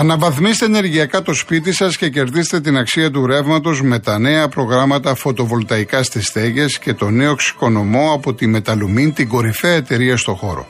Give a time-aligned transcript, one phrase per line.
[0.00, 5.14] Αναβαθμίστε ενεργειακά το σπίτι σας και κερδίστε την αξία του ρεύματος με τα νέα προγράμματα
[5.14, 10.66] φωτοβολταϊκά στις στέγες και το νέο ξυκονομό από τη Μεταλουμίν, την κορυφαία εταιρεία στο χώρο.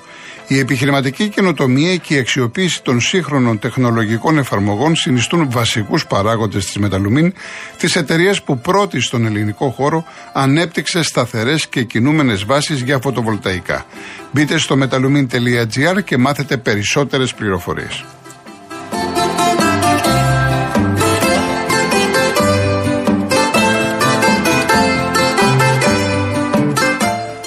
[0.47, 7.33] Η επιχειρηματική καινοτομία και η αξιοποίηση των σύγχρονων τεχνολογικών εφαρμογών συνιστούν βασικούς παράγοντες της Μεταλουμίν,
[7.79, 13.85] της εταιρείας που πρώτη στον ελληνικό χώρο ανέπτυξε σταθερές και κινούμενες βάσεις για φωτοβολταϊκά.
[14.33, 18.05] Μπείτε στο metalumin.gr και μάθετε περισσότερες πληροφορίες.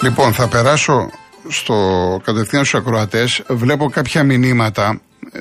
[0.03, 1.09] Λοιπόν, θα περάσω
[1.47, 1.75] στο
[2.23, 3.43] κατευθείαν στους ακροατές.
[3.47, 5.01] Βλέπω κάποια μηνύματα.
[5.31, 5.39] Ε,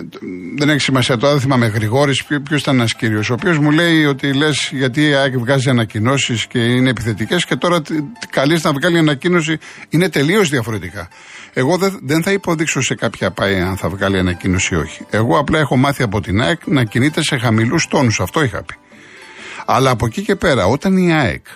[0.56, 1.66] δεν έχει σημασία τώρα, δεν θυμάμαι.
[1.66, 5.70] Γρηγόρης, ποιο ήταν ένας κύριος, ο οποίος μου λέει ότι λες γιατί η ΑΕΚ βγάζει
[5.70, 7.83] ανακοινώσεις και είναι επιθετικές και τώρα
[8.30, 9.58] καλείς να βγάλει ανακοίνωση.
[9.88, 11.08] Είναι τελείως διαφορετικά.
[11.52, 15.06] Εγώ δεν θα υποδείξω σε κάποια πάει αν θα βγάλει ανακοίνωση ή όχι.
[15.10, 18.20] Εγώ απλά έχω μάθει από την ΑΕΚ να κινείται σε χαμηλούς τόνους.
[18.20, 18.74] Αυτό είχα πει.
[19.66, 21.46] Αλλά από εκεί και πέρα, όταν η ΑΕΚ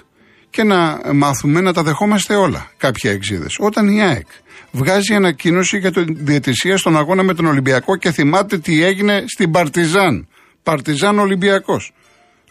[0.51, 3.47] και να μάθουμε να τα δεχόμαστε όλα κάποια εξίδε.
[3.59, 4.27] Όταν η ΑΕΚ
[4.71, 9.51] βγάζει ανακοίνωση για την διαιτησία στον αγώνα με τον Ολυμπιακό και θυμάται τι έγινε στην
[9.51, 10.29] Παρτιζάν.
[10.63, 11.93] Παρτιζάν Ολυμπιακός.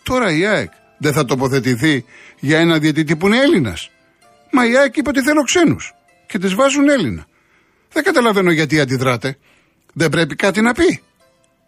[0.03, 2.05] Τώρα η ΑΕΚ δεν θα τοποθετηθεί
[2.39, 3.89] για ένα διαιτητή που είναι Έλληνας.
[4.51, 5.93] Μα η ΑΕΚ είπε ότι θέλω ξένους
[6.27, 7.25] και τις βάζουν Έλληνα.
[7.91, 9.37] Δεν καταλαβαίνω γιατί αντιδράτε.
[9.93, 11.01] Δεν πρέπει κάτι να πει.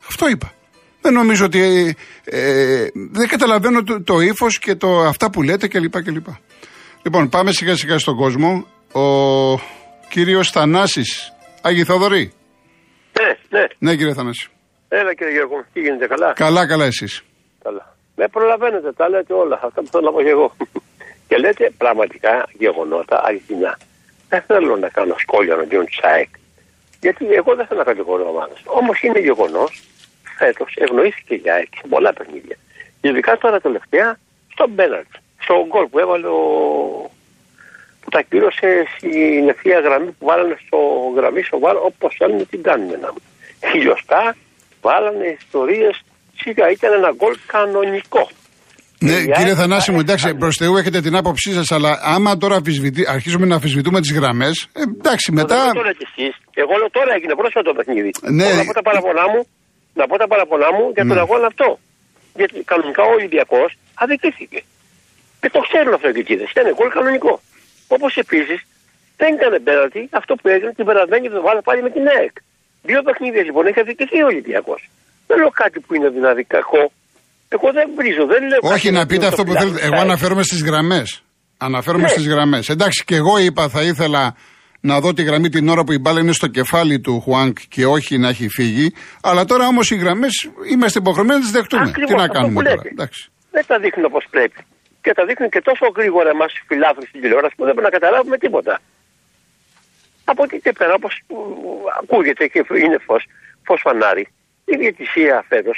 [0.09, 0.53] Αυτό είπα.
[1.01, 1.95] Δεν νομίζω ότι.
[2.25, 6.03] Ε, ε, δεν καταλαβαίνω το, το ύφος και το, αυτά που λέτε κλπ.
[6.03, 6.27] κλπ.
[7.03, 8.65] Λοιπόν, πάμε σιγά σιγά στον κόσμο.
[8.91, 9.03] Ο
[10.09, 11.33] κύριος Θανάσης.
[11.61, 12.33] Άγιοι Θοδωρή.
[13.19, 13.65] Ναι, ναι.
[13.77, 14.49] Ναι, κύριε Θανάση.
[14.87, 17.23] Έλα κύριε Γιώργο, τι γίνεται, καλά; Καλά, καλά, εσείς.
[17.63, 17.95] Καλά.
[18.15, 19.59] Με προλαβαίνετε, τα λέτε όλα.
[19.63, 20.55] Αυτά που θέλω να πω και εγώ.
[21.27, 23.77] και λέτε πραγματικά γεγονότα αληθινά.
[24.29, 26.29] Δεν θέλω να κάνω σχόλια εναντίον της ΑΕΚ.
[26.99, 28.55] Γιατί εγώ δεν θέλω να κατηγορώ ομάδα.
[28.65, 29.83] Όμως είναι γεγονός
[30.39, 32.57] φέτος ευνοήθηκε για ΑΕΚ σε πολλά παιχνίδια.
[33.01, 34.07] Ειδικά τώρα τελευταία
[34.53, 35.11] στο Μπέναρτ.
[35.43, 36.41] Στο γκολ που έβαλε ο.
[38.01, 40.79] που τα κύρωσε στην ευθεία γραμμή που βάλανε στο
[41.17, 42.91] γραμμή στο βάρο όπως θέλουν την κάνουν.
[43.71, 44.35] Χιλιοστά
[44.81, 45.95] βάλανε ιστορίες.
[46.41, 48.23] Σίγουρα ήταν ένα γκολ κανονικό.
[48.99, 52.61] Ναι, κύριε Θανάση μου, εντάξει, προς Θεού έχετε την άποψή σας, αλλά άμα τώρα
[53.07, 55.63] αρχίζουμε να αμφισβητούμε τις γραμμές, ε, εντάξει, μετά.
[55.63, 56.35] Δεν το λέτε εσείς.
[56.53, 58.11] Εγώ λέω τώρα έγινε πρόσφατο το παιχνίδι.
[58.37, 58.45] Ναι.
[58.45, 59.41] Όλα από τα παραπονά μου
[60.01, 61.25] να πω τα παραπονά μου για τον ναι.
[61.25, 61.67] αγώνα αυτό.
[62.39, 63.69] Γιατί κανονικά ο Ολυμπιακός
[64.03, 64.59] αδικήθηκε.
[65.41, 66.45] Και το ξέρουν αυτό οι κοιτίδε.
[66.53, 67.33] Ήταν γκολ κανονικό.
[67.95, 68.59] Όπως επίσης
[69.21, 72.35] δεν ήταν πέναλτι αυτό που έγινε την περασμένη εβδομάδα πάλι με την ΑΕΚ.
[72.89, 74.81] Δύο παιχνίδια λοιπόν έχει αδικηθεί ο Ολυμπιακός.
[75.27, 76.83] Δεν λέω κάτι που είναι δηλαδή κακό.
[77.55, 78.59] Εγώ δεν βρίζω, δεν λέω.
[78.61, 79.79] Όχι, να πείτε αυτό που θέλετε.
[79.87, 81.07] Εγώ αναφέρομαι στις γραμμές.
[81.57, 82.13] Αναφέρομαι ναι.
[82.15, 82.69] στις γραμμές.
[82.69, 84.35] Εντάξει, και εγώ είπα θα ήθελα
[84.87, 87.85] να δω τη γραμμή την ώρα που η μπάλα είναι στο κεφάλι του Χουάνκ και
[87.85, 88.87] όχι να έχει φύγει.
[89.29, 90.33] Αλλά τώρα όμως οι γραμμές
[90.73, 91.91] είμαστε υποχρεωμένοι να τις δεχτούμε.
[92.07, 92.81] τι να κάνουμε τώρα.
[92.91, 93.21] Εντάξει.
[93.51, 94.59] Δεν τα δείχνουν όπως πρέπει.
[95.03, 97.97] Και τα δείχνουν και τόσο γρήγορα εμάς οι φιλάθλοι στην τηλεόραση που δεν μπορούμε να
[97.97, 98.73] καταλάβουμε τίποτα.
[100.31, 101.13] Από εκεί και πέρα, όπως
[102.01, 103.23] ακούγεται και είναι φως,
[103.67, 104.25] φως φανάρι,
[104.71, 105.77] η διαιτησία φέτος.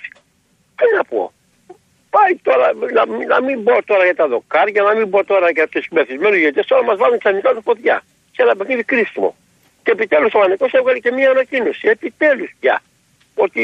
[0.77, 1.21] Τι να πω.
[2.15, 2.67] Πάει τώρα,
[2.97, 3.03] να,
[3.33, 6.59] να μην πω τώρα για τα δοκάρια, να μην πω τώρα για του μεθυσμένους γιατί
[6.71, 7.97] τώρα μας βάλουν ξαφνικά τους φωτιά
[8.39, 9.35] σε ένα παιχνίδι κρίσιμο.
[9.83, 11.87] Και επιτέλους ο Παναγό έβγαλε και μία ανακοίνωση.
[11.87, 12.81] Επιτέλους πια.
[13.35, 13.63] Ότι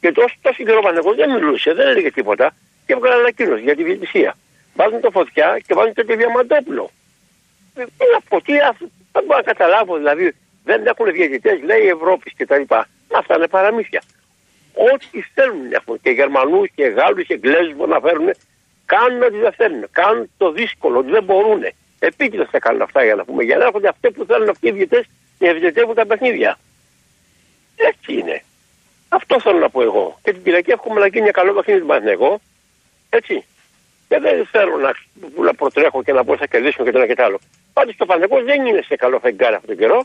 [0.00, 2.54] και τόσο, τόσο καιρό ο Παναγό δεν μιλούσε, δεν έλεγε τίποτα
[2.86, 4.36] και έβγαλε ανακοίνωση για τη διαιτησία.
[4.74, 6.90] Βάζουν το φωτιά και βάζουν και το διαμαντόπουλο.
[7.74, 8.52] Ε, τι να πω, τι
[9.12, 10.34] δεν μπορώ να καταλάβω δηλαδή.
[10.64, 12.62] Δεν έχουν διαιτητές, λέει Ευρώπης κτλ.
[13.20, 14.02] Αυτά είναι παραμύθια.
[14.92, 18.30] Ό,τι θέλουν έχουν και Γερμανούς και Γάλλους και Εγγλέζου να φέρουν,
[18.86, 19.84] κάνουν ό,τι δεν θέλουν.
[19.90, 21.62] Κάνουν το δύσκολο, ότι δεν μπορούν.
[22.02, 23.42] Επίτηδες θα κάνουν αυτά για να πούμε.
[23.42, 25.04] Για να έρχονται αυτοί που θέλουν αυτοί οι διαιτέ
[25.38, 26.58] να ευδιαιτεύουν τα παιχνίδια.
[27.76, 28.42] Έτσι είναι.
[29.08, 30.18] Αυτό θέλω να πω εγώ.
[30.22, 32.40] Και την Κυριακή έχουμε να γίνει ένα καλό παιχνίδι με εγώ.
[33.10, 33.44] Έτσι.
[34.08, 34.92] Και δεν θέλω να,
[35.44, 37.38] να προτρέχω και να πω θα κερδίσουμε και το ένα και το άλλο.
[37.72, 40.04] Πάντως το Παναγό δεν είναι σε καλό φεγγάρι αυτόν τον καιρό.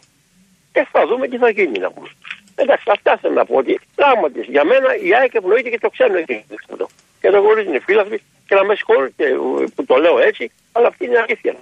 [0.74, 2.10] Και θα δούμε τι θα γίνει να πούμε.
[2.56, 6.18] Εντάξει, αυτά θέλω να πω ότι πράγματι για μένα η ΑΕΚ ευνοείται και το ξέρω
[6.18, 6.46] εκεί.
[7.22, 9.16] Και το γνωρίζουν οι φίλοι και να με συγχωρούν
[9.76, 11.56] που το λέω έτσι, αλλά αυτή είναι αλήθεια.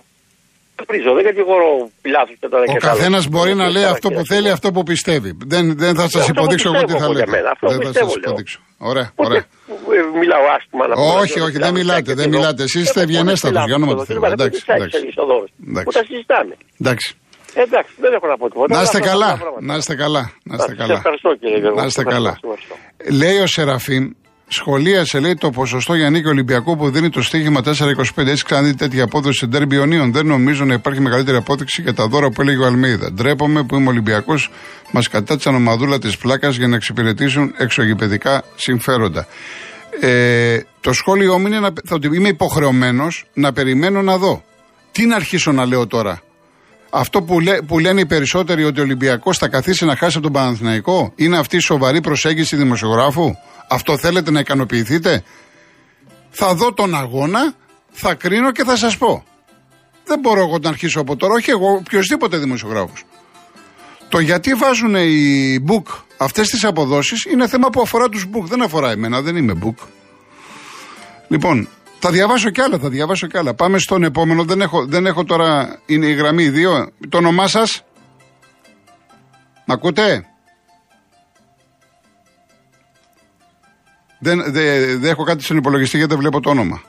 [0.89, 1.69] Πρίζω, δεν κατηγορώ
[2.15, 5.37] λάθος και τώρα Ο καθένας μπορεί να λέει αυτό που θέλει, αυτό που πιστεύει.
[5.45, 7.31] Δεν, δεν θα σας υποδείξω εγώ τι θα λέτε.
[7.61, 8.59] Δεν θα σας υποδείξω.
[8.77, 9.37] Ωραία, ωραία.
[9.37, 12.63] Ε, μιλάω άσχημα να Όχι, όχι, δεν μιλάτε, δεν μιλάτε.
[12.63, 14.21] Εσείς είστε ευγενέστατο για όνομα του Θεού.
[14.25, 14.63] Εντάξει.
[15.83, 16.57] Που τα συζητάμε.
[16.79, 17.15] Εντάξει.
[17.53, 18.75] Εντάξει, δεν έχω να πω τίποτα.
[18.75, 19.39] Να είστε καλά.
[19.59, 20.31] Να είστε καλά.
[20.43, 21.01] Να είστε καλά.
[21.75, 22.39] Να είστε καλά.
[23.11, 24.09] Λέει ο Σεραφείμ,
[24.47, 27.71] σχολίασε λέει το ποσοστό για νίκη Ολυμπιακού που δίνει το στοίχημα 4-25.
[28.15, 30.11] Έτσι ξαναδεί τέτοια απόδοση σε ντέρμπι Ιωνίων.
[30.11, 33.11] Δεν νομίζω να υπάρχει μεγαλύτερη απόδειξη για τα δώρα που έλεγε ο Αλμίδα.
[33.11, 34.49] Ντρέπομαι που είμαι Ολυμπιακός,
[34.91, 39.27] μας κατάτσαν ομαδούλα της πλάκας για να εξυπηρετήσουν εξωγηπαιδικά συμφέροντα.
[39.99, 44.43] Ε, το σχόλιο μου είναι να, ότι είμαι υποχρεωμένος να περιμένω να δω.
[44.91, 46.21] Τι να αρχίσω να λέω τώρα;
[46.95, 50.31] Αυτό που, λέ, που λένε οι περισσότεροι ότι ο Ολυμπιακός θα καθίσει να χάσει τον
[50.31, 53.35] Παναθηναϊκό είναι αυτή η σοβαρή προσέγγιση δημοσιογράφου;
[53.69, 55.23] Αυτό θέλετε να ικανοποιηθείτε;
[56.29, 57.53] Θα δω τον αγώνα,
[57.91, 59.23] θα κρίνω και θα σας πω.
[60.05, 63.03] Δεν μπορώ εγώ να αρχίσω από τώρα, όχι εγώ, οποιοδήποτε δημοσιογράφος.
[64.09, 68.61] Το γιατί βάζουν οι book αυτές τις αποδόσεις είναι θέμα που αφορά τους book, δεν
[68.61, 69.87] αφορά εμένα, δεν είμαι book.
[71.27, 71.67] Λοιπόν,
[72.05, 73.53] θα διαβάσω κι άλλα, θα διαβάσω κι άλλα.
[73.53, 76.87] Πάμε στον επόμενο, δεν έχω, δεν έχω τώρα, είναι η γραμμή 2.
[77.09, 77.83] Το όνομά σας,
[79.65, 80.27] μ' ακούτε;
[84.19, 86.81] Δεν, δεν, δεν έχω κάτι στον υπολογιστή γιατί δεν βλέπω το όνομα.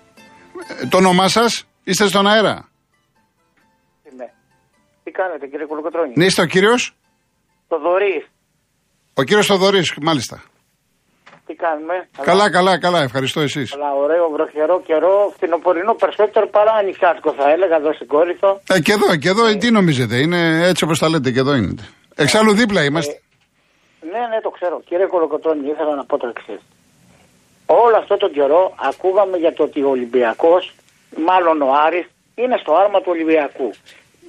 [0.83, 2.69] Ε, το όνομά σας, είστε στον αέρα;
[4.17, 4.27] Ναι.
[5.05, 6.13] Τι κάνετε κύριε Κολοκοτρώνη.
[6.17, 6.97] Ναι, είστε ο κύριος;
[7.69, 8.25] Θοδωρής.
[9.15, 10.43] Ο κύριος Θοδωρής, μάλιστα.
[11.47, 13.71] Τι κάνουμε; Καλά, καλά, καλά, ευχαριστώ εσείς.
[13.71, 18.61] Καλά, ωραίο βροχερό καιρό, φθινοπορεινό περισσότερο παρά ανοιξάτικο θα έλεγα εδώ στην Κόρυθο.
[18.69, 19.55] Ε, και εδώ, και εδώ, ε.
[19.55, 21.75] τι νομίζετε, είναι έτσι όπως τα λέτε, και εδώ είναι.
[22.15, 23.13] Εξάλλου δίπλα είμαστε.
[23.13, 24.83] Ε, ναι, ναι, το ξέρω.
[24.89, 26.61] Κύριε Κολοκοτρώνη, ήθελα να πω το εξής
[27.67, 30.75] όλο αυτό τον καιρό ακούγαμε για το ότι ο Ολυμπιακός,
[31.17, 33.71] μάλλον ο Άρης, είναι στο άρμα του Ολυμπιακού.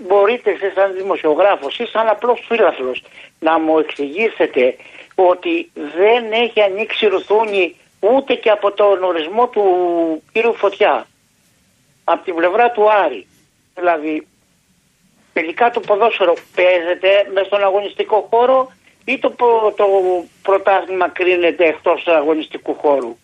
[0.08, 3.04] Μπορείτε εσείς σαν δημοσιογράφος ή σαν απλός φίλαθλος
[3.40, 4.76] να μου εξηγήσετε
[5.16, 9.64] ότι δεν έχει ανοίξει ρουθούνη ούτε και από τον ορισμό του
[10.32, 11.08] κύριου Φωτιά.
[12.04, 13.28] Από την πλευρά του Άρη.
[13.76, 14.28] Δηλαδή,
[15.34, 18.72] τελικά το ποδόσφαιρο παίζεται μέσα στον αγωνιστικό χώρο
[19.06, 19.30] ή το,
[19.76, 19.86] το
[20.42, 23.18] πρωτάθλημα κρίνεται εκτός αγωνιστικού χώρου.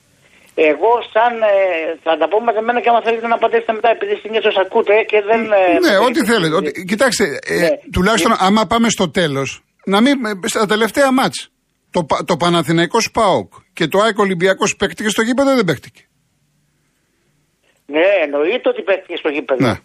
[0.56, 1.42] Εγώ, σαν.
[1.42, 1.56] Ε,
[2.04, 5.42] θα τα πω μαζεμένα και άμα θέλετε να απαντήσετε μετά, επειδή συνήθω ακούτε και δεν.
[5.52, 6.56] Ε, ναι, ό,τι θέλετε.
[6.56, 7.70] Ότι, κοιτάξτε, ε, ναι.
[7.92, 10.26] τουλάχιστον άμα πάμε στο τέλος, να μην.
[10.26, 11.51] Ε, στα τελευταία μάτς.
[11.92, 16.02] Το, το Παναθηναϊκός ΣΠΑΟΚ και το ΑΕΚ Ολυμπιακός παίχτηκε στο γήπεδο ή δεν παίχτηκε;
[17.86, 19.68] Ναι, εννοείται ότι παίχτηκε στο γήπεδο.
[19.68, 19.80] Ναι.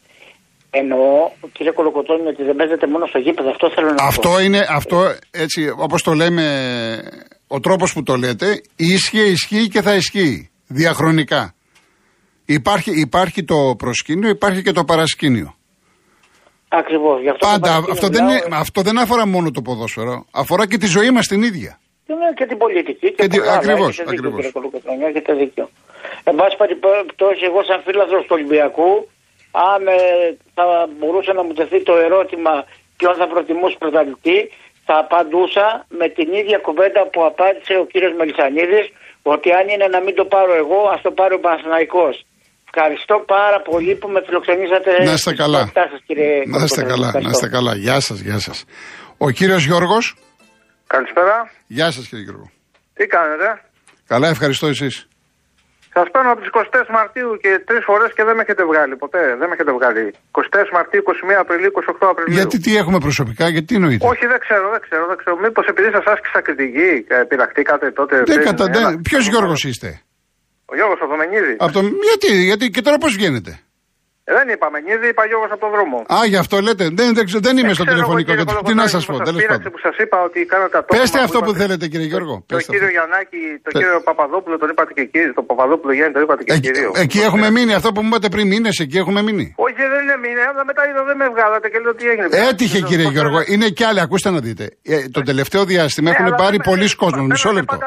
[0.70, 3.50] Εννοώ, κύριε Κολοκοτώνη, ότι δεν παίζεται μόνο στο γήπεδο.
[3.50, 4.38] Αυτό θέλω να αυτό πω.
[4.41, 6.44] Είναι, αυτό έτσι, όπως το λέμε,
[7.47, 11.55] ο τρόπος που το λέτε, ίσχυε, ισχύει και θα ισχύει διαχρονικά.
[12.44, 15.56] Υπάρχει, υπάρχει το προσκήνιο, υπάρχει και το παρασκήνιο.
[16.69, 17.20] Ακριβώς.
[17.38, 17.76] Πάντα.
[17.91, 20.26] Αυτό, δεν είναι, αυτό δεν αφορά μόνο το ποδόσφαιρο.
[20.31, 21.79] Αφορά και τη ζωή μας την ίδια.
[22.06, 23.08] Ναι, και την πολιτική.
[23.12, 23.93] Και, και Ακριβώς.
[25.08, 25.64] Έχετε δίκιο.
[26.29, 28.90] Εν πάση περιπτώσει, εγώ σαν φίλαθρος του Ολυμπιακού,
[29.71, 29.99] αν ε,
[30.57, 30.64] θα
[30.97, 32.52] μπορούσε να μου τεθεί το ερώτημα
[32.99, 34.38] ποιον θα προτιμούσε πρωταθλητή,
[34.87, 35.66] θα απαντούσα
[36.00, 38.87] με την ίδια κουβέντα που απάντησε ο κύριος Μελισανίδης
[39.33, 42.14] ότι αν είναι να μην το πάρω εγώ, ας το πάρει ο Παναθηναϊκός.
[42.71, 44.90] Ευχαριστώ πάρα πολύ που με φιλοξενήσατε.
[45.04, 45.62] Να είστε καλά.
[45.75, 47.09] Σας, κύριε να είστε καλά.
[47.25, 47.73] Να είστε καλά.
[47.75, 48.64] Γεια σας, γεια σας.
[49.19, 50.14] Ο κύριος Γιώργος.
[50.87, 51.50] Καλησπέρα.
[51.66, 52.50] Γεια σας, κύριε Γιώργο.
[52.95, 53.61] Τι κάνετε;
[54.07, 55.09] Καλά, ευχαριστώ εσείς.
[55.95, 59.23] Σας παίρνω από τις 24 Μαρτίου και τρεις φορές και δεν με έχετε βγάλει ποτέ.
[59.40, 60.14] Δεν με έχετε βγάλει.
[60.31, 62.35] 24 Μαρτίου, 21 Απριλίου, 28 Απριλίου.
[62.38, 64.07] Γιατί τι έχουμε προσωπικά, γιατί τι εννοείται.
[64.07, 65.07] Όχι, δεν ξέρω, δεν ξέρω.
[65.07, 65.37] Δεν ξέρω.
[65.45, 66.90] Μήπως επειδή σας άσκησα κριτική,
[67.28, 68.23] πειραχτήκατε τότε.
[68.33, 68.64] Δεν κατα...
[69.02, 70.00] Ποιος Γιώργος είστε;
[70.64, 71.55] Ο Γιώργος Απομενίδη.
[71.59, 71.81] Από το...
[72.09, 73.61] Γιατί, γιατί και τώρα πώς βγαίνετε;
[74.28, 75.97] Ε, δεν είπα Μενίδη, είπα Γιώργο από τον δρόμο.
[76.16, 76.85] Α, γι' αυτό λέτε.
[76.99, 78.33] Δεν, δεν, δεν είμαι ε, στο τηλεφωνικό.
[78.33, 79.73] Εγώ, τι να σα πω, τέλο πάντων.
[79.75, 81.00] που σα είπα ότι κάνατε ατόμο.
[81.00, 82.35] Πέστε αυτό που θέλετε, κύριε Γιώργο.
[82.47, 85.33] Τον κύριο Γιαννάκη, τον κύριο Παπαδόπουλο, τον είπατε και κύριο.
[85.38, 86.90] Τον Παπαδόπουλο Γιάννη, τον είπατε και κύριο.
[87.04, 89.47] Εκεί έχουμε μείνει, αυτό που μου είπατε πριν μήνε, εκεί έχουμε μείνει.
[89.66, 92.26] Όχι, δεν είναι μήνυ, αλλά μετά είδα δεν με βγάλατε και λέω τι έγινε.
[92.49, 94.64] Έτυχε, κύριε Γιώργο, είναι κι άλλοι, ακούστε να δείτε.
[94.83, 97.23] Ε, το τελευταίο διάστημα έχουν πάρει πολλοί κόσμο.
[97.25, 97.78] Μισό λεπτό.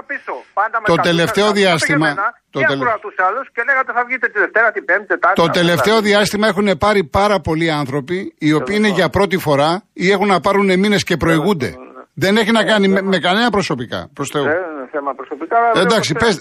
[0.84, 2.10] Το τελευταίο διάστημα.
[2.52, 2.86] Το τελε...
[3.02, 5.42] τους άλλους και λέγατε θα βγείτε τη Δευτέρα, την Πέμπτη, Τετάρτη.
[5.42, 10.12] Το τελευταίο διάστημα έχουν πάρει πάρα πολλοί άνθρωποι οι οποίοι είναι για πρώτη φορά ή
[10.12, 11.76] έχουν να πάρουν μήνες και προηγούνται.
[12.14, 14.10] Δεν έχει να κάνει με, με κανένα προσωπικά.
[14.14, 14.44] Προς Θεού.
[14.44, 15.58] Δεν είναι θέμα προσωπικά.
[15.76, 16.38] Εντάξει, πες,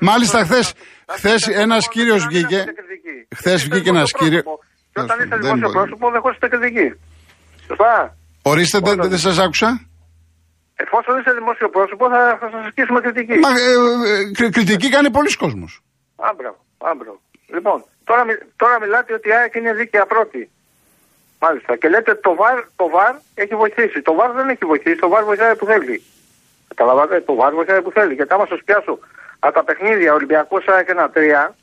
[0.00, 0.60] Μάλιστα, χθε
[1.06, 2.64] χθες ένας κύριος βγήκε.
[3.36, 4.42] Χθες βγήκε ένας κύριο.
[4.92, 6.94] Και όταν είστε δημόσιο πρόσωπο, δεν χωρίσετε κριτική.
[7.66, 8.16] Σωστά.
[8.42, 9.85] Ορίστε, δεν σας άκουσα.
[10.76, 13.38] Εφόσον είστε δημόσιο πρόσωπο, θα, θα σας ασκήσουμε κριτική.
[13.38, 15.80] Μα, ε, ε, κριτική κάνει πολύς κόσμος.
[16.16, 17.20] Άμπρο, άμπρο.
[17.46, 18.24] Λοιπόν, τώρα,
[18.56, 20.50] τώρα μιλάτε ότι η ΑΕΚ είναι δίκαια πρώτη.
[21.38, 21.76] Μάλιστα.
[21.76, 24.02] Και λέτε το VAR, το VAR έχει βοηθήσει.
[24.02, 24.96] Το VAR δεν έχει βοηθήσει.
[24.96, 26.02] Το VAR βοηθάει όπου θέλει.
[26.74, 28.14] Καταλαβαίνετε, το VAR βοηθάει όπου θέλει.
[28.14, 28.98] Γιατί άμα σας πιάσω
[29.38, 31.54] από τα παιχνίδια Ολυμπιακός ΑΕΚ 1-3,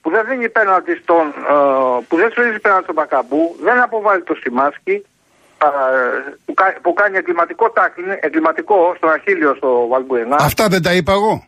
[0.00, 1.26] που δεν δίνει πέναλτι στον.
[1.28, 5.02] Ε, που δεν σφυρίζει πέναλτι στον Μπακαμπού, δεν αποβάλλει το Σιμάνσκι, ε,
[6.44, 10.36] που, κα- που κάνει εγκληματικό τάκλιν, εγκληματικό στον Αχίλιο στο Βαλμπουενά.
[10.40, 11.46] Αυτά δεν τα είπα εγώ.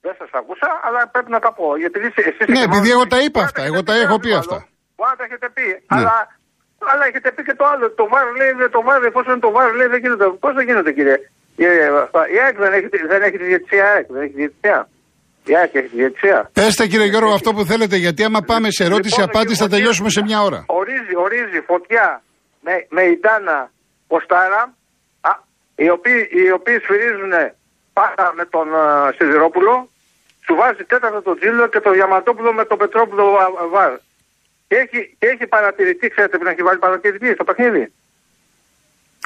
[0.00, 1.76] Δεν σας άκουσα, αλλά πρέπει να τα πω.
[1.76, 3.82] Γιατί εσείς, εσείς Ναι, και επειδή μόνο- εγώ τα είπα Μπορεί να αυτά, έχετε εγώ
[3.82, 4.38] τα πει έχω ένα πει άλλο.
[4.38, 4.58] αυτά.
[4.96, 5.66] Μπορεί να τα έχετε πει.
[5.66, 5.78] Ναι.
[5.96, 6.14] Αλλά,
[6.92, 7.90] αλλά έχετε πει και το άλλο.
[7.90, 10.26] Το βάρ λέει, δεν- το βάρ, εφόσον το βάρ λέει δεν γίνεται.
[10.44, 11.16] Πώς δεν γίνεται, κύριε;
[11.56, 12.20] κύριε αυτά.
[12.34, 13.84] η ΑΕΚ δεν έχει, δεν έχει τη διαιτησία.
[13.92, 14.88] ΑΕΚ, δεν έχει διαιτησία.
[15.44, 16.50] Η ΑΕΚ έχει τη διαιτησία.
[16.52, 20.10] Πέστε κύριε Γιώργο αυτό που θέλετε, γιατί άμα πάμε σε Λοιπόν, ερώτηση-απάντηση θα κύριε τελειώσουμε
[20.10, 20.60] σε μια ώρα.
[20.66, 22.22] Ορίζει, ορίζει φωτιά
[22.66, 23.58] με, με Ιντάνα
[24.08, 24.62] Ποστάρα,
[25.20, 25.32] α,
[25.82, 27.32] οι οποίοι, οι οποίοι σφυρίζουν
[27.92, 29.74] πάρα με τον α, Σιδηρόπουλο,
[30.46, 33.92] σου βάζει τέταρτο το Τζίλο και το Διαματόπουλο με τον Πετρόπουλο α, α, βάρ.
[34.68, 37.84] Και έχει, και έχει παρατηρητή, ξέρετε που έχει βάλει παρατηρητή στο παιχνίδι.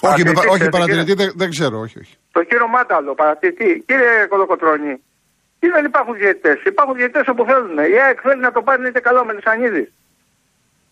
[0.08, 1.24] Όχι, με- Παρατηρητή, όχι ξέρετε, παρατηρητή, κύριε.
[1.24, 2.14] δεν, δεν ξέρω, όχι, όχι.
[2.36, 3.70] Το κύριο Μάνταλο, παρατηρητή.
[3.88, 4.94] Κύριε Κολοκοτρώνη,
[5.58, 6.58] τι δεν υπάρχουν διαιτητές.
[6.72, 7.76] Υπάρχουν διαιτητές όπου θέλουν.
[7.94, 9.88] Η ΑΕΚ θέλει να το πάρει είτε καλό ο Μελισανίδης.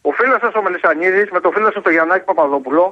[0.09, 2.85] Ο φίλος σας ο Μελισανίδης με το φίλο σας το Γιαννάκη Παπαδόπουλο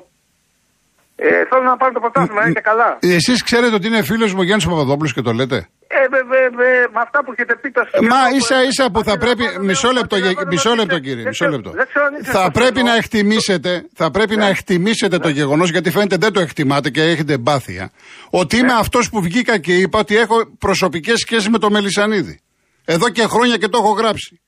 [1.16, 2.98] ε, θέλουν να πάρουν το πρωτάθλημα, είναι και καλά.
[3.00, 5.68] Εσείς ξέρετε ότι είναι φίλος μου ο Γιάννης Παπαδόπουλος και το λέτε;
[6.00, 9.18] Ε, βε, βε, βε, με αυτά που έχετε πει τα Μα ίσα ίσα που θα
[9.18, 9.44] πρέπει.
[9.60, 11.72] Μισό λεπτό, γε- μισό λεπτό κύριε, μισό λεπτό.
[12.22, 16.90] Θα πρέπει να εκτιμήσετε, θα πρέπει να εκτιμήσετε το γεγονός, γιατί φαίνεται δεν το εκτιμάτε
[16.90, 17.90] και έχετε εμπάθεια,
[18.30, 22.40] ότι είμαι αυτός που βγήκα και είπα ότι έχω προσωπικές σχέσεις με το Μελισανίδη.
[22.84, 24.40] Εδώ και χρόνια και το έχω γράψει.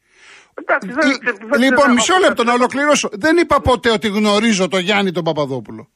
[1.52, 3.08] Ε, Λοιπόν, μισό λεπτό να ολοκληρώσω.
[3.12, 5.88] Δεν είπα ποτέ ότι γνωρίζω το Γιάννη τον Παπαδόπουλο.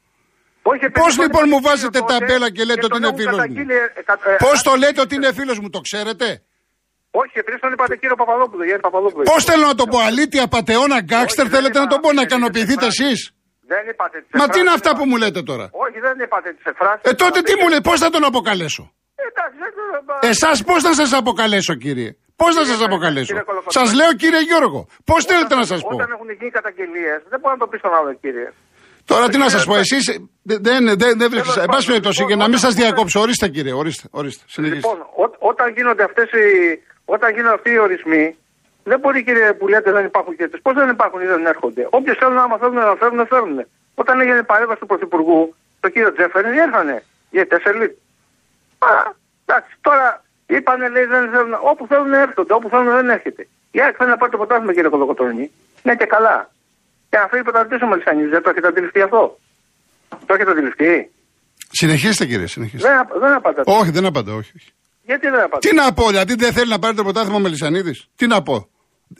[1.03, 3.55] Πώς λοιπόν μου βάζετε ταμπέλα και λέτε ότι είναι φίλος μου;
[4.45, 6.27] Πώς το λέτε ότι είναι φίλος μου, το ξέρετε;
[7.11, 9.23] Όχι, επειδή τον είπατε κύριο Παπαδόπουλο, Γιάννη Παπαδόπουλο.
[9.33, 12.09] Πώς θέλω να το πω, αλήθεια, πατεώνα, γκάξτερ, Όχι, δεν θέλετε να είπα το πω,
[12.13, 13.33] να αυτές τις ικανοποιηθείτε εσείς; εκφράσεις.
[13.73, 14.75] Δεν είπατε τις Μα τι είναι εκφράσεις.
[14.79, 17.01] αυτά που μου λέτε τώρα; Όχι, δεν είπατε τις εκφράσει.
[17.11, 18.85] Ε, τότε τι μου λέτε, πώς θα τον αποκαλέσω;
[19.29, 22.11] Εντάξει, δεν- Εσάς πώς να σας αποκαλέσω, κύριε;
[22.43, 23.77] Πώς να σας αποκαλέσω; κύριε Κολοκοτρώνη.
[23.79, 24.81] Σας λέω, κύριε Γιώργο.
[25.09, 27.93] Πώς θέλετε να σας πω; Όταν έχουν γίνει καταγγελίες, δεν μπορεί να το πει στον
[27.99, 28.49] άλλο, κύριε.
[29.11, 30.05] Τώρα τι να σας πω, εσείς
[30.43, 30.85] δεν, δεν,
[31.21, 31.43] δεν βρίσκεστε.
[31.43, 34.07] Τέλος Εν πάση πάντων, περιπτώσει, λοιπόν, για να μην σας όταν- διακόψω, ορίστε κύριε, ορίστε.
[34.11, 34.88] ορίστε συνεχίστε.
[34.88, 36.47] Λοιπόν, ό- όταν γίνονται αυτές οι.
[37.15, 38.25] Όταν γίνονται αυτοί οι ορισμοί,
[38.91, 42.17] δεν μπορεί κύριε που λέτε δεν υπάρχουν και Πώς δεν υπάρχουν ή δεν έρχονται; Όποιος
[42.21, 43.67] θέλουν, άμα θέλουν να φέρουν, φέρουν.
[43.95, 46.97] Όταν έγινε παρέμβαση του Πρωθυπουργού, το κύριο Τζέφερν, ήρθανε.
[47.31, 47.99] Γιατί τέσσερι.
[48.79, 48.88] Α,
[49.47, 51.55] εντάξει, τώρα είπανε, λέει, δεν θέλουν.
[51.71, 53.49] Όπου θέλουν έρχονται, όπου θέλουν δεν έρχεται.
[53.71, 55.50] Η ΑΕΚ θέλει να πάρει το ποτάσμα, κύριε Κολοκοτρόνη.
[55.83, 56.50] Ναι και καλά.
[57.11, 58.29] Και να φέρει πρωταθλητή ο Μελισανίδη.
[58.29, 59.38] Δεν το έχετε αντιληφθεί αυτό;
[60.27, 61.11] Το έχετε αντιληφθεί;
[61.71, 62.88] Συνεχίστε κύριε, συνεχίστε.
[62.88, 63.71] Δεν, απ- δεν απαντάτε.
[63.79, 64.53] Όχι, δεν απαντώ, όχι.
[64.59, 64.71] όχι.
[65.03, 68.09] Γιατί δεν απαντάτε; Τι να πω, δηλαδή δεν θέλει να πάρει το πρωτάθλημα ο Μελισανίδης;
[68.17, 68.69] Τι να πω;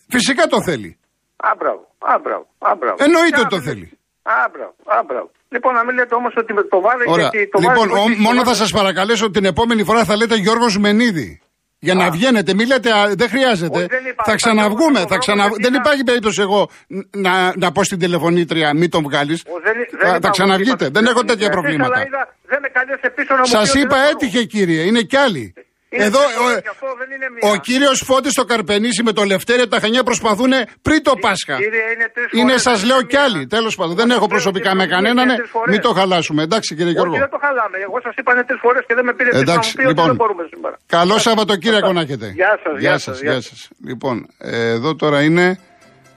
[0.09, 0.99] Φυσικά το θέλει.
[1.37, 1.83] Α, μπράβο.
[1.99, 2.47] Α, μπράβο.
[2.59, 2.97] Α, μπράβο.
[2.99, 3.99] Εννοείται Και ότι το να μην- θέλει.
[4.23, 4.75] Α, μπράβο.
[4.85, 5.30] Α, μπράβο.
[5.49, 7.28] Λοιπόν, να μην λέτε όμως ότι με το βάρε Ωραία.
[7.33, 8.00] γιατί το Λοιπόν, βάρε.
[8.00, 11.40] ο- μόνο θα σας παρακαλέσω την επόμενη φορά θα λέτε Γιώργος Μενίδη.
[11.80, 13.78] Για να βγαίνετε, μην λέτε, α, δεν χρειάζεται.
[13.78, 14.90] Όχι, δεν είπα, θα θα ξαναβγούμε.
[14.90, 15.40] βγω Θα στον ξανα...
[15.42, 16.70] δρόμο, Δεν γιατί υπάρχει περίπτωση εγώ
[17.11, 19.42] να, να πω στην τηλεφωνήτρια, μην τον βγάλεις.
[19.47, 20.70] Ο, δεν- δεν Θα, είπα θα εγώ ξαναβγείτε.
[20.76, 20.90] τίποτα.
[20.90, 22.00] Δεν έχω Εσείς, τέτοια αλλά προβλήματα.
[22.06, 25.00] είδα, Δεν με καλέσαι πίσω να μου Σας πει ότι είπα δεν έτυχε κύριε, είναι
[25.02, 25.54] κι άλλοι.
[25.90, 27.42] Είναι Εδώ και ο, και αυτό δεν είναι μία.
[27.52, 30.52] ο κύριος Φώτης στο Καρπενήσι με το Λευτέρη τα Χανιά προσπαθούν
[30.83, 31.57] πριν το Πάσχα.
[31.57, 33.25] Κύριε, είναι τρεις Είναι φορές, σας δεν λέω είναι κι μία.
[33.25, 33.47] άλλοι.
[33.57, 35.28] Τέλος πάντων, δεν έχω ξέρω προσωπικά τι με είναι κανέναν.
[35.37, 35.71] τρεις φορές.
[35.73, 36.42] Μην το χαλάσουμε.
[36.42, 37.12] Εντάξει κύριε Γιώργο.
[37.12, 37.76] Όχι, δεν το χαλάμε.
[37.87, 39.80] Εγώ σας είπα είναι τρεις φορές και δεν με πήρε πίσω να μου Εντάξει, πει
[39.80, 40.07] ότι λοιπόν.
[40.07, 40.76] δεν μπορούμε σήμερα.
[40.97, 42.26] Καλό Σαββατοκύριακο να έχετε.
[42.40, 43.68] Γεια σας, γεια Γεια σας, σας, γεια γεια σας.
[43.90, 45.47] Λοιπόν, ε, εδώ τώρα είναι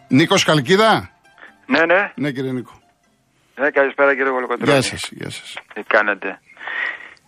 [0.08, 0.92] Νίκος Καλκίδα.
[1.74, 2.01] Ναι, ναι.
[2.16, 2.74] Ναι, κύριε Νίκο.
[3.62, 4.72] Ναι, καλησπέρα κύριε Βολοκοτρώνη.
[4.72, 5.54] Γεια σας, γεια σας.
[5.74, 6.40] Τι κάνετε;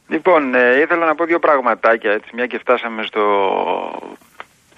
[0.07, 4.15] Λοιπόν, ε, ήθελα να πω δύο πραγματάκια, έτσι, μια και φτάσαμε στο...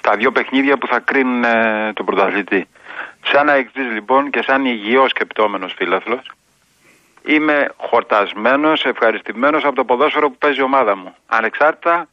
[0.02, 2.68] τα δύο παιχνίδια που θα κρίνουν ε, τον πρωταθλητή.
[3.24, 6.32] Σαν αεξής λοιπόν και σαν υγιός σκεπτόμενος φίλαθλος,
[7.26, 11.16] είμαι χορτασμένος, ευχαριστημένος από το ποδόσφαιρο που παίζει η ομάδα μου.
[11.28, 12.08] Ανεξάρτητα,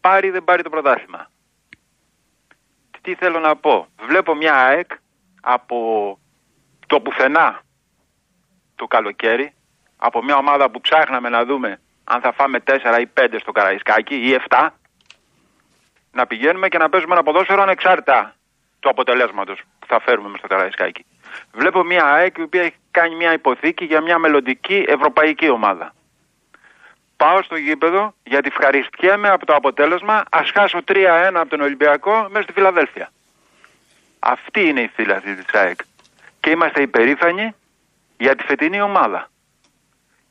[0.00, 1.30] πάρει ή δεν πάρει το πρωτάθλημα.
[3.00, 4.90] Τι θέλω να πω; Βλέπω μια ΑΕΚ
[5.40, 6.18] από
[6.86, 7.60] το πουθενά
[8.74, 9.54] το καλοκαίρι
[9.96, 14.14] από μια ομάδα που ψάχναμε να δούμε αν θα φάμε 4 ή 5 στο Καραϊσκάκι
[14.14, 14.68] ή 7
[16.12, 18.34] να πηγαίνουμε και να παίζουμε ένα ποδόσφαιρο ανεξάρτητα
[18.80, 21.04] του αποτελέσματος που θα φέρουμε μες στο Καραϊσκάκι.
[21.52, 25.94] Βλέπω μια ΑΕΚ η οποία έχει κάνει μια υποθήκη για μια μελλοντική ευρωπαϊκή ομάδα.
[27.16, 32.42] Πάω στο γήπεδο γιατί ευχαριστιέμαι από το αποτέλεσμα ας χάσω 3-1 από τον Ολυμπιακό μέσα
[32.42, 33.10] στη Φιλαδέλφια.
[34.18, 35.80] Αυτή είναι η φύλαθη της ΑΕΚ.
[36.40, 37.54] Και είμαστε υπερήφανοι
[38.16, 39.28] για τη φετινή ομάδα.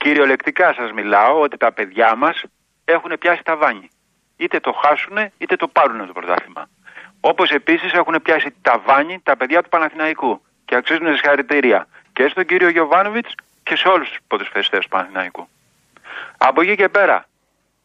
[0.03, 2.43] Κυριολεκτικά σας μιλάω ότι τα παιδιά μας
[2.85, 3.89] έχουν πιάσει τα βάνη.
[4.37, 6.69] Είτε το χάσουν είτε το πάρουν το πρωτάθλημα.
[7.19, 10.41] Όπως επίσης έχουν πιάσει τα βάνη τα παιδιά του Παναθηναϊκού.
[10.41, 15.47] Και Και αξίζουν συγχαρητήρια και στον κύριο Γιωβάνοβιτς και σε όλους τους ποδοσφαιριστές του Παναθηναϊκού.
[16.37, 17.25] Από εκεί και πέρα,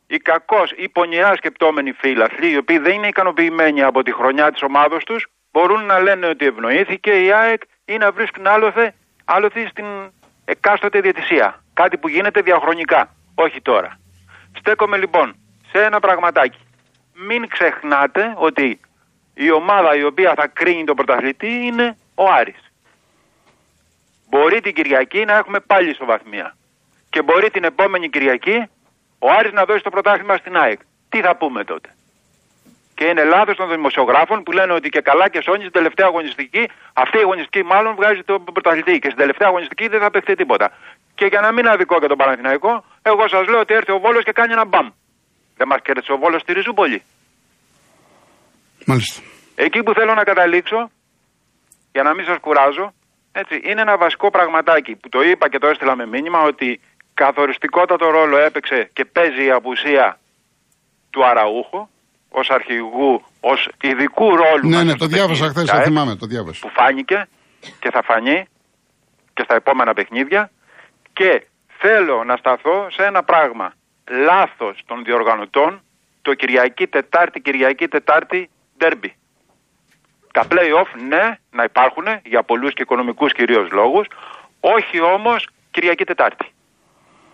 [0.06, 4.62] οι κακώ ή πονηρά σκεπτόμενοι φίλαθλοι, οι οποίοι δεν είναι ικανοποιημένοι από τη χρονιά της
[4.62, 8.94] ομάδα τους, μπορούν να λένε ότι ευνοήθηκε η ΑΕΚ ή να βρίσκουν άλοθε,
[9.24, 9.86] άλοθη στην
[10.44, 11.62] εκάστοτε διαιτησία.
[11.80, 13.98] Κάτι που γίνεται διαχρονικά, όχι τώρα.
[14.58, 15.36] Στέκομαι λοιπόν
[15.70, 16.58] σε ένα πραγματάκι.
[17.14, 18.80] Μην ξεχνάτε ότι
[19.34, 22.72] η ομάδα η οποία θα κρίνει τον πρωταθλητή είναι ο Άρης.
[24.28, 26.56] Μπορεί την Κυριακή να έχουμε πάλι ισοβαθμία.
[27.10, 28.68] Και μπορεί την επόμενη Κυριακή
[29.18, 30.80] ο Άρης να δώσει το πρωτάθλημα στην ΑΕΚ.
[31.08, 31.94] Τι θα πούμε τότε;
[32.94, 36.68] Και είναι λάθος των δημοσιογράφων που λένε ότι και καλά και σώνει στην τελευταία αγωνιστική,
[36.92, 38.98] αυτή η αγωνιστική μάλλον βγάζει τον πρωταθλητή.
[38.98, 40.70] Και στην τελευταία αγωνιστική δεν θα παιχτεί τίποτα.
[41.18, 42.72] Και για να μην αδικό για τον Παναθηναϊκό,
[43.10, 44.88] εγώ σας λέω ότι έρθει ο Βόλος και κάνει ένα μπαμ.
[45.58, 46.98] Δεν μας κέρδισε ο Βόλος στη Ριζούπολη.
[48.90, 49.18] Μάλιστα.
[49.54, 50.80] Εκεί που θέλω να καταλήξω,
[51.94, 52.86] για να μην σας κουράζω,
[53.40, 56.80] έτσι, είναι ένα βασικό πραγματάκι που το είπα και το έστειλα με μήνυμα ότι
[57.14, 60.06] καθοριστικότατο ρόλο έπαιξε και παίζει η απουσία
[61.10, 61.80] του Αραούχου
[62.40, 64.68] ως αρχηγού, ως ειδικού ρόλου.
[64.68, 66.60] Ναι, ναι, το διάβασα χθες, το θυμάμαι, το διάβασα.
[66.66, 67.18] Που φάνηκε
[67.80, 68.38] και θα φανεί
[69.34, 70.50] και στα επόμενα παιχνίδια.
[71.18, 71.46] Και
[71.78, 73.72] θέλω να σταθώ σε ένα πράγμα.
[74.08, 75.82] Λάθος των διοργανωτών
[76.22, 79.14] το Κυριακή Τετάρτη, Κυριακή Τετάρτη, ντέρμπι.
[80.32, 84.06] Τα play-off ναι, να υπάρχουν για πολλούς και οικονομικούς κυρίως λόγους,
[84.60, 86.52] όχι όμως Κυριακή Τετάρτη.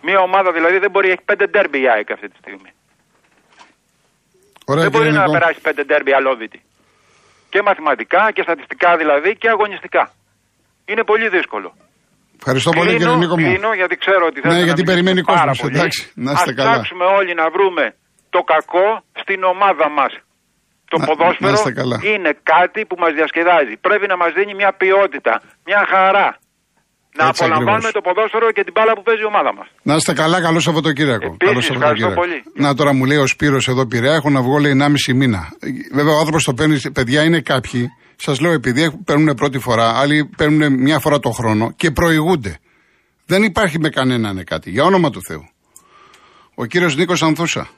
[0.01, 2.73] Μία ομάδα δηλαδή δεν μπορεί, έχει πέντε ντέρμπι η ΑΕΚ αυτή τη στιγμή.
[4.65, 5.39] Ωραία, δεν μπορεί κύριε να Νικό.
[5.39, 6.61] περάσει πέντε ντέρμπι αλόβητη.
[7.49, 10.11] Και μαθηματικά και στατιστικά δηλαδή και αγωνιστικά.
[10.85, 11.73] Είναι πολύ δύσκολο.
[12.41, 13.45] Ευχαριστώ πολύ Κλείνω, κύριε Νίκο μου.
[13.49, 15.75] κλείνω, γιατί ξέρω ότι θέλετε Ναι, να γιατί μιλήσετε περιμένει πάρα κόσμος, πολύ.
[15.77, 16.71] εντάξει, να είστε Ας καλά.
[16.71, 17.83] ψάξουμε όλοι να βρούμε
[18.35, 18.87] το κακό
[19.21, 20.11] στην ομάδα μας.
[20.91, 21.97] Το Να- ποδόσφαιρο να είστε καλά.
[22.11, 23.73] είναι κάτι που μας διασκεδάζει.
[23.87, 25.33] Πρέπει να μας δίνει μια ποιότητα,
[25.69, 26.29] μια χαρά.
[27.19, 27.97] Να Έτσι απολαμβάνουμε ακριβώς.
[27.97, 29.67] το ποδόσφαιρο και την μπάλα που παίζει η ομάδα μας.
[29.89, 31.25] Να είστε καλά, καλό Σαββατοκύριακο.
[31.25, 32.19] Επίσης, Καλό ευχαριστώ Σαββατοκύριακο.
[32.21, 32.37] πολύ.
[32.65, 35.41] Να τώρα μου λέει ο Σπύρος εδώ πειραιά, έχω να βγω λέει 1,5 μήνα.
[35.97, 37.81] Βέβαια ο άνθρωπος το παίρνει, παιδιά είναι κάποιοι,
[38.17, 42.57] σας λέω επειδή έχουν- παίρνουν πρώτη φορά, άλλοι παίρνουν μια φορά το χρόνο και προηγούνται.
[43.25, 45.49] Δεν υπάρχει με κανέναν κάτι, για όνομα του Θεού.
[46.55, 47.69] Ο κύριος Νίκος Ανθούσα.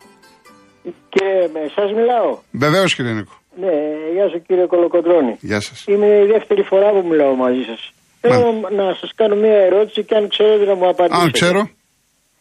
[1.10, 2.38] Κύριε, με εσάς μιλάω.
[2.52, 3.32] Βεβαίως κύριε Νίκο.
[3.60, 3.72] Ναι,
[4.14, 5.38] γεια σου κύριε Κολοκοντρώνη.
[5.40, 5.84] Γεια σας.
[5.88, 7.92] Είναι η δεύτερη φορά που μιλάω μαζί σας.
[8.22, 11.24] Θέλω να σας κάνω μια ερώτηση και αν ξέρετε να μου απαντήσετε.
[11.24, 11.70] Αν ξέρω.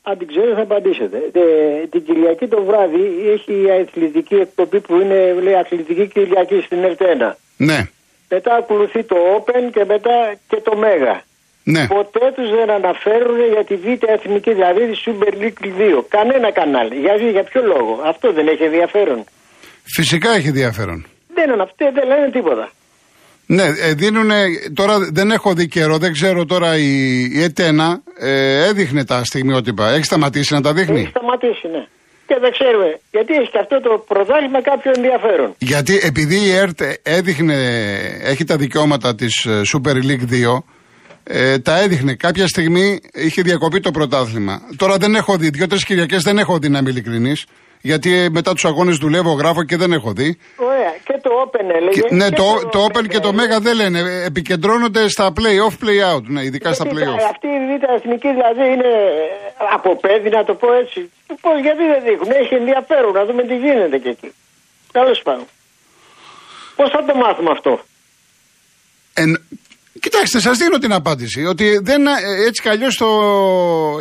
[0.09, 1.17] Αν την ξέρετε θα απαντήσετε.
[1.33, 6.79] Ε, την Κυριακή το βράδυ έχει η αθλητική εκπομπή που είναι λέει, αθλητική Κυριακή στην
[6.89, 7.33] ΕΡΤ1.
[7.57, 7.79] Ναι,
[8.29, 10.17] Μετά ακολουθεί το Open και μετά
[10.49, 11.17] και το Μέγα.
[11.65, 11.87] ναι.
[11.87, 15.63] Ποτέ τους δεν αναφέρουν για τη Β' Εθνική, δηλαδή τη Super League
[16.01, 16.05] 2.
[16.09, 16.95] Κανένα κανάλι.
[17.05, 18.01] Γιατί, για ποιο λόγο.
[18.05, 19.25] Αυτό δεν έχει ενδιαφέρον.
[19.97, 21.07] Φυσικά έχει ενδιαφέρον.
[21.35, 22.71] Δεν είναι αυτό, δεν λένε τίποτα.
[23.47, 24.31] Ναι, ε, δίνουν.
[24.75, 29.91] Τώρα δεν έχω δει καιρό, δεν ξέρω τώρα η, η ΕΤΕΝΑ ε, έδειχνε τα στιγμιότυπα.
[29.91, 31.87] Έχει σταματήσει να τα δείχνει; Έχει σταματήσει, ναι.
[32.27, 33.01] Και δεν ξέρουμε.
[33.11, 35.55] Γιατί έχει και αυτό το πρωτάθλημα κάποιο ενδιαφέρον.
[35.59, 37.55] Γιατί επειδή η ΕΡΤ έδειχνε,
[38.23, 40.63] έχει τα δικαιώματα της ε, Super League 2,
[41.25, 42.15] ε, τα έδειχνε.
[42.15, 44.61] Κάποια στιγμή είχε διακοπεί το πρωτάθλημα.
[44.77, 47.47] Τώρα δεν έχω δει, δύο-τρεις Κυριακές δεν έχω δει να είμαι ειλικρινής.
[47.87, 50.39] Γιατί ε, μετά τους αγώνες δουλεύω, γράφω και δεν έχω δει.
[50.57, 50.95] Ωραία.
[51.05, 52.01] Και το Open έλεγε.
[52.01, 53.57] Και- ναι, και το, το Open και το έλεγε.
[53.57, 53.99] Mega δεν λένε.
[53.99, 56.23] ε, Επικεντρώνονται στα play-off, play-out.
[56.23, 57.27] Ναι, ειδικά στα Γιατί play-off.
[57.31, 61.11] Αυτή η Β' Εθνική δηλαδή είναι ε, από παιδί, να το πω έτσι.
[61.41, 64.33] Πώς, γιατί δεν δείχνουν; Έχει ενδιαφέρον να δούμε τι γίνεται και εκεί.
[64.93, 65.45] Τέλος πάντων.
[66.77, 67.81] Πώς θα το μάθουμε αυτό;
[69.15, 69.47] Εν-
[70.01, 71.45] Κοιτάξτε, σας δίνω την απάντηση.
[71.45, 72.11] Ότι δεν, ε,
[72.47, 73.03] έτσι κι αλλιώς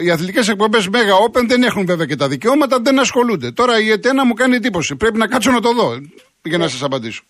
[0.06, 3.52] οι αθλητικές εκπομπές Mega Open δεν έχουν βέβαια και τα δικαιώματα, δεν ασχολούνται.
[3.52, 4.96] Τώρα η ΕΤΕΝΑ μου κάνει εντύπωση.
[4.96, 5.98] Πρέπει να κάτσω να το δω
[6.44, 7.22] για να σας απαντήσω.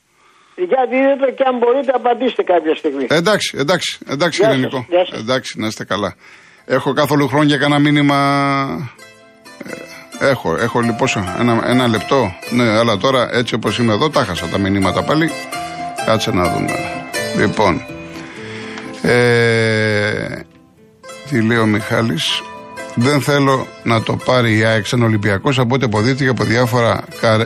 [0.56, 3.06] Για δείτε το και αν μπορείτε απαντήστε κάποια στιγμή.
[3.10, 4.86] Εντάξει, εντάξει, εντάξει Γεια κύριε σας, Νικό.
[4.90, 5.20] γεια σας.
[5.20, 6.16] Εντάξει, να είστε καλά.
[6.66, 8.18] Έχω καθόλου χρόνο για κανένα μήνυμα.
[10.20, 11.08] Ε, Έχω, έχω λοιπόν
[11.40, 12.36] ένα, ένα λεπτό.
[12.50, 15.30] Ναι, αλλά τώρα έτσι όπως είμαι εδώ, τα χάσα τα μηνύματα πάλι.
[16.06, 16.72] Κάτσε να δούμε.
[17.38, 17.95] Λοιπόν.
[19.08, 20.46] Ε,
[21.30, 22.42] τι λέει ο Μιχάλης;
[22.96, 25.60] Δεν θέλω να το πάρει η ΑΕΚ σαν Ολυμπιακός.
[25.60, 27.46] Από ό,τι αποδείχθηκε από διάφορα καρέ,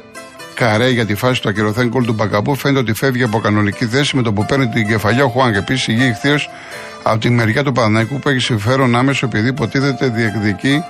[0.53, 4.15] καρέ για τη φάση του ακυρωθέν γκολ του Μπακαμπού, φαίνεται ότι φεύγει από κανονική θέση
[4.15, 5.55] με το που παίρνει την κεφαλιά ο Χουάνγκ.
[5.55, 6.37] Επίσης, ηγεί ηχθείω
[7.03, 10.83] από τη μεριά του Παναναϊκού που έχει συμφέρον άμεσο επειδή υποτίθεται διεκδικεί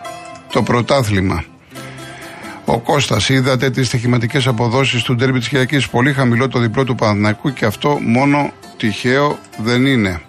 [0.52, 1.44] το πρωτάθλημα.
[2.66, 5.90] Ο Κώστας, είδατε τις στοιχηματικές αποδόσεις του ντέρμπι της Κυριακής.
[5.90, 10.22] Πολύ χαμηλό το διπλό του Παναθηναϊκού και αυτό μόνο τυχαίο δεν είναι.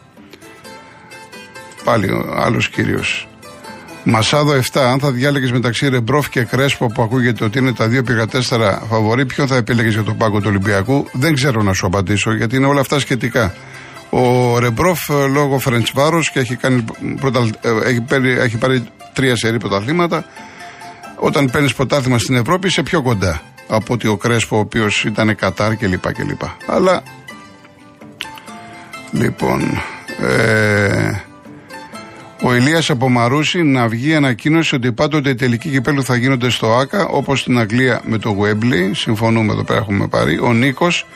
[1.85, 3.29] Πάλι ο άλλος κύριος.
[4.05, 4.81] Μασάδο 7.
[4.81, 8.83] Αν θα διάλεγες μεταξύ Ρεμπρόφ και Κρέσπο που ακούγεται ότι είναι τα δύο πήγα τέσσερα
[8.89, 11.09] φαβορή, ποιον θα επέλεγες για τον πάγκο του Ολυμπιακού.
[11.13, 13.55] Δεν ξέρω να σου απαντήσω γιατί είναι όλα αυτά σχετικά.
[14.11, 16.85] Ο Ρεμπρόφ ε, λόγω Φρεντσβάρο και έχει, κάνει,
[17.21, 20.25] πρωτα, ε, έχει, πάρει, έχει πάρει τρία σερή πρωταθλήματα.
[21.17, 25.37] Όταν παίρνεις πρωτάθλημα στην Ευρώπη είσαι πιο κοντά από ότι ο Κρέσπο, ο οποίος ήταν
[25.37, 26.13] Κατάρ κλπ.
[26.13, 26.43] κλπ.
[26.67, 27.03] Αλλά
[29.11, 29.61] λοιπόν.
[30.21, 31.30] Ε,
[32.43, 36.75] ο Ηλίας από Μαρούση να βγει ανακοίνωση ότι πάντοτε οι τελικοί κυπέλου θα γίνονται στο
[36.75, 38.91] ΆΚΑ, όπως στην Αγγλία με το Γουέμπλι.
[38.95, 40.39] Συμφωνούμε εδώ πέρα, έχουμε πάρει.
[40.39, 41.07] Ο Νίκος,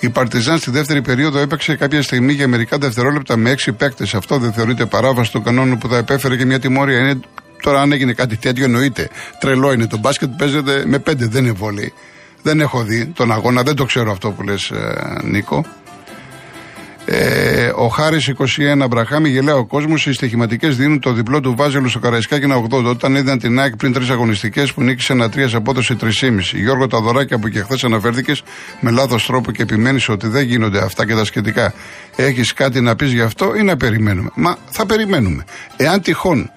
[0.00, 4.14] η Παρτιζάν στη δεύτερη περίοδο έπαιξε κάποια στιγμή για μερικά δευτερόλεπτα με έξι παίκτες.
[4.14, 6.98] Αυτό δεν θεωρείται παράβαση των κανόνων που θα επέφερε και μια τιμόρια.
[6.98, 7.20] Είναι
[7.62, 9.08] τώρα, αν έγινε κάτι τέτοιο, εννοείται.
[9.40, 9.86] Τρελό είναι.
[9.86, 11.92] Το μπάσκετ παίζεται με πέντε, δεν είναι βολή.
[12.42, 14.72] Δεν έχω δει τον αγώνα, δεν το ξέρω αυτό που λες,
[15.22, 15.64] Νίκο.
[17.12, 18.32] Ε, ο Χάρης
[18.82, 20.06] 21 Μπραχάμι γελάει ο κόσμος.
[20.06, 22.84] Οι στοιχηματικές δίνουν το διπλό του Βάζελου στο Καραϊσκάκι ένα 80.
[22.84, 26.08] Όταν είδαν την ΑΕΚ πριν τρεις αγωνιστικές που νίκησε ένα 3 σε απόδοση 3,5.
[26.52, 28.42] Γιώργο Ταδωράκια που και χθες αναφέρθηκες
[28.80, 31.72] με λάθος τρόπο και επιμένεις ότι δεν γίνονται αυτά και τα σχετικά.
[32.16, 35.44] Έχεις κάτι να πεις γι' αυτό ή να περιμένουμε; Μα θα περιμένουμε.
[35.76, 36.50] Εάν τυχόν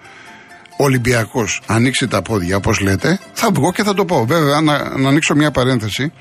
[0.78, 4.26] ο Ολυμπιακός ανοίξει τα πόδια, όπως λέτε, θα βγω και θα το πω.
[4.26, 6.12] Βέβαια, να, να ανοίξω μια παρένθεση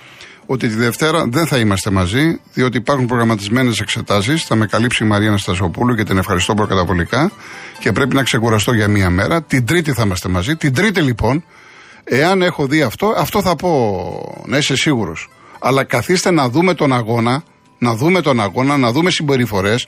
[0.46, 4.44] ότι τη Δευτέρα δεν θα είμαστε μαζί, διότι υπάρχουν προγραμματισμένες εξετάσεις.
[4.44, 7.30] Θα με καλύψει η Μαρία Αναστασοπούλου και την ευχαριστώ προκαταβολικά
[7.78, 9.42] και πρέπει να ξεκουραστώ για μία μέρα.
[9.42, 10.56] Την Τρίτη θα είμαστε μαζί.
[10.56, 11.44] Την Τρίτη λοιπόν,
[12.04, 15.28] εάν έχω δει αυτό, αυτό θα πω, να είσαι σίγουρος.
[15.60, 17.42] Αλλά καθίστε να δούμε τον αγώνα,
[17.78, 19.86] να δούμε τον αγώνα, να δούμε συμπεριφορές,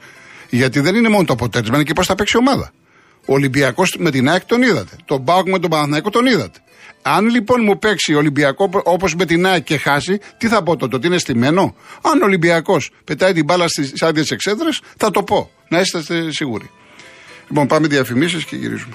[0.50, 2.72] γιατί δεν είναι μόνο το αποτέλεσμα, είναι και πώς θα παίξει η ομάδα.
[3.26, 4.96] Ο Ολυμπιακός με την ΑΕΚ τον είδατε.
[5.04, 6.58] Τον Μπάουκ με τον Παναθηναϊκό τον είδατε.
[7.06, 10.96] Αν λοιπόν μου παίξει Ολυμπιακό όπως με την ΑΕΚ και χάσει, τι θα πω τότε,
[10.96, 15.50] ότι είναι στημένο; Αν ο Ολυμπιακός πετάει την μπάλα στις άδειες εξέδρες, θα το πω.
[15.68, 16.70] Να είστε σίγουροι.
[17.48, 18.94] Λοιπόν, πάμε διαφημίσεις και γυρίζουμε.